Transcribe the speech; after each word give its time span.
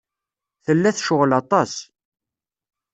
Tella 0.65 0.89
tecɣel 0.97 1.31
aṭas. 1.41 1.73